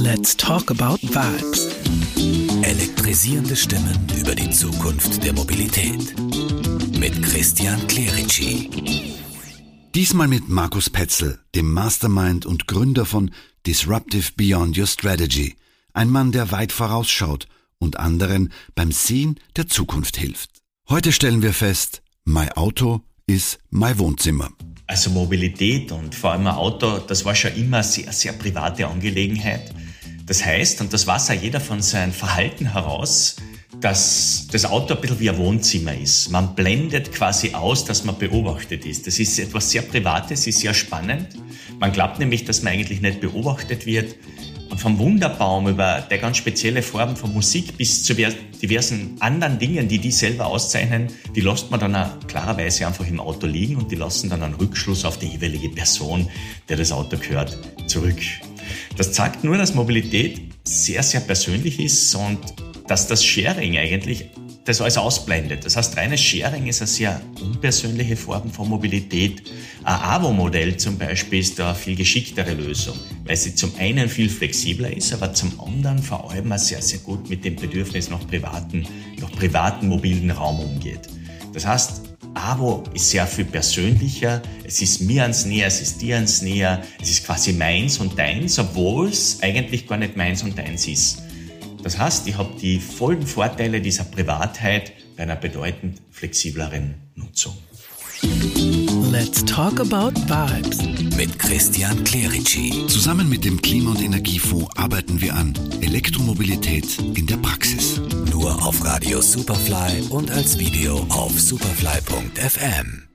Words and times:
Let's 0.00 0.36
talk 0.36 0.70
about 0.70 1.00
vibes. 1.02 1.74
Elektrisierende 2.62 3.56
Stimmen 3.56 3.98
über 4.16 4.32
die 4.32 4.48
Zukunft 4.48 5.24
der 5.24 5.32
Mobilität. 5.32 6.14
Mit 6.96 7.20
Christian 7.20 7.84
Clerici. 7.88 8.70
Diesmal 9.96 10.28
mit 10.28 10.48
Markus 10.48 10.88
Petzel, 10.88 11.40
dem 11.56 11.72
Mastermind 11.72 12.46
und 12.46 12.68
Gründer 12.68 13.06
von 13.06 13.32
Disruptive 13.66 14.30
Beyond 14.36 14.78
Your 14.78 14.86
Strategy. 14.86 15.56
Ein 15.94 16.10
Mann, 16.10 16.30
der 16.30 16.52
weit 16.52 16.70
vorausschaut 16.70 17.48
und 17.80 17.98
anderen 17.98 18.52
beim 18.76 18.92
Sehen 18.92 19.40
der 19.56 19.66
Zukunft 19.66 20.16
hilft. 20.16 20.50
Heute 20.88 21.10
stellen 21.10 21.42
wir 21.42 21.52
fest, 21.52 22.02
mein 22.24 22.52
Auto 22.52 23.00
ist 23.26 23.58
mein 23.70 23.98
Wohnzimmer. 23.98 24.50
Also 24.86 25.10
Mobilität 25.10 25.90
und 25.90 26.14
vor 26.14 26.32
allem 26.32 26.46
ein 26.46 26.54
Auto, 26.54 26.98
das 26.98 27.24
war 27.24 27.34
schon 27.34 27.54
immer 27.56 27.78
eine 27.78 27.84
sehr, 27.84 28.10
sehr 28.12 28.32
private 28.32 28.86
Angelegenheit. 28.86 29.74
Das 30.28 30.44
heißt, 30.44 30.82
und 30.82 30.92
das 30.92 31.06
weiß 31.06 31.30
auch 31.30 31.42
jeder 31.42 31.58
von 31.58 31.80
seinem 31.80 32.12
Verhalten 32.12 32.72
heraus, 32.72 33.36
dass 33.80 34.46
das 34.52 34.66
Auto 34.66 34.94
ein 34.94 35.00
bisschen 35.00 35.20
wie 35.20 35.30
ein 35.30 35.38
Wohnzimmer 35.38 35.96
ist. 35.96 36.30
Man 36.30 36.54
blendet 36.54 37.12
quasi 37.12 37.54
aus, 37.54 37.84
dass 37.84 38.04
man 38.04 38.18
beobachtet 38.18 38.84
ist. 38.84 39.06
Das 39.06 39.18
ist 39.18 39.38
etwas 39.38 39.70
sehr 39.70 39.82
Privates, 39.82 40.46
ist 40.46 40.60
sehr 40.60 40.74
spannend. 40.74 41.28
Man 41.78 41.92
glaubt 41.92 42.18
nämlich, 42.18 42.44
dass 42.44 42.62
man 42.62 42.74
eigentlich 42.74 43.00
nicht 43.00 43.20
beobachtet 43.20 43.86
wird. 43.86 44.16
Und 44.68 44.78
vom 44.78 44.98
Wunderbaum 44.98 45.66
über 45.66 46.02
der 46.10 46.18
ganz 46.18 46.36
spezielle 46.36 46.82
Form 46.82 47.16
von 47.16 47.32
Musik 47.32 47.78
bis 47.78 48.02
zu 48.02 48.14
diversen 48.14 49.16
anderen 49.20 49.58
Dingen, 49.58 49.88
die 49.88 49.98
die 49.98 50.10
selber 50.10 50.46
auszeichnen, 50.46 51.06
die 51.34 51.40
lässt 51.40 51.70
man 51.70 51.80
dann 51.80 51.96
auch 51.96 52.18
klarerweise 52.26 52.86
einfach 52.86 53.06
im 53.06 53.18
Auto 53.18 53.46
liegen 53.46 53.76
und 53.76 53.90
die 53.90 53.96
lassen 53.96 54.28
dann 54.28 54.42
einen 54.42 54.54
Rückschluss 54.54 55.06
auf 55.06 55.18
die 55.18 55.28
jeweilige 55.28 55.70
Person, 55.70 56.28
der 56.68 56.76
das 56.76 56.92
Auto 56.92 57.16
gehört, 57.16 57.56
zurück. 57.86 58.18
Das 58.96 59.12
zeigt 59.12 59.44
nur, 59.44 59.56
dass 59.56 59.74
Mobilität 59.74 60.40
sehr, 60.64 61.02
sehr 61.02 61.20
persönlich 61.20 61.80
ist 61.80 62.14
und 62.14 62.38
dass 62.86 63.06
das 63.06 63.24
Sharing 63.24 63.76
eigentlich 63.76 64.30
das 64.68 64.82
alles 64.82 64.98
ausblendet. 64.98 65.64
Das 65.64 65.76
heißt, 65.76 65.96
reines 65.96 66.20
Sharing 66.20 66.66
ist 66.66 66.82
eine 66.82 66.88
sehr 66.88 67.20
unpersönliche 67.40 68.16
Form 68.16 68.50
von 68.50 68.68
Mobilität. 68.68 69.42
Ein 69.82 69.94
AVO-Modell 69.94 70.76
zum 70.76 70.98
Beispiel 70.98 71.40
ist 71.40 71.58
da 71.58 71.70
eine 71.70 71.74
viel 71.74 71.96
geschicktere 71.96 72.52
Lösung, 72.52 72.98
weil 73.24 73.36
sie 73.36 73.54
zum 73.54 73.72
einen 73.78 74.10
viel 74.10 74.28
flexibler 74.28 74.94
ist, 74.94 75.12
aber 75.14 75.32
zum 75.32 75.58
anderen 75.58 75.98
vor 75.98 76.30
allem 76.30 76.52
auch 76.52 76.58
sehr, 76.58 76.82
sehr 76.82 76.98
gut 76.98 77.30
mit 77.30 77.44
dem 77.44 77.56
Bedürfnis 77.56 78.10
nach 78.10 78.26
privaten, 78.26 78.86
nach 79.20 79.32
privaten 79.32 79.88
mobilen 79.88 80.30
Raum 80.30 80.60
umgeht. 80.60 81.08
Das 81.54 81.66
heißt, 81.66 82.07
AVO 82.34 82.84
ist 82.94 83.10
sehr 83.10 83.26
viel 83.26 83.44
persönlicher, 83.44 84.42
es 84.64 84.80
ist 84.80 85.00
mir 85.00 85.22
ans 85.22 85.44
Näher, 85.44 85.66
es 85.66 85.80
ist 85.80 86.00
dir 86.00 86.16
ans 86.16 86.42
Näher, 86.42 86.82
es 87.00 87.10
ist 87.10 87.24
quasi 87.24 87.52
meins 87.52 87.98
und 87.98 88.18
deins, 88.18 88.58
obwohl 88.58 89.08
es 89.08 89.42
eigentlich 89.42 89.86
gar 89.86 89.98
nicht 89.98 90.16
meins 90.16 90.42
und 90.42 90.56
deins 90.56 90.86
ist. 90.86 91.22
Das 91.82 91.98
heißt, 91.98 92.26
ich 92.28 92.36
habe 92.36 92.50
die 92.60 92.80
vollen 92.80 93.26
Vorteile 93.26 93.80
dieser 93.80 94.04
Privatheit 94.04 94.92
bei 95.16 95.22
einer 95.24 95.36
bedeutend 95.36 96.02
flexibleren 96.10 96.94
Nutzung. 97.14 97.56
Let's 99.10 99.42
talk 99.44 99.80
about 99.80 100.12
vibes. 100.28 100.82
Mit 101.16 101.38
Christian 101.38 102.04
Clerici. 102.04 102.86
Zusammen 102.88 103.26
mit 103.28 103.42
dem 103.42 103.60
Klima- 103.62 103.92
und 103.92 104.02
Energiefonds 104.02 104.68
arbeiten 104.76 105.22
wir 105.22 105.34
an 105.34 105.54
Elektromobilität 105.80 106.98
in 107.14 107.26
der 107.26 107.38
Praxis. 107.38 108.02
Nur 108.30 108.62
auf 108.66 108.84
Radio 108.84 109.22
Superfly 109.22 110.08
und 110.10 110.30
als 110.30 110.58
Video 110.58 111.06
auf 111.08 111.40
superfly.fm. 111.40 113.07